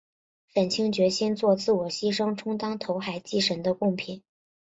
[0.47, 4.23] 沈清决心作自我牺牲充当投海祭神的供品。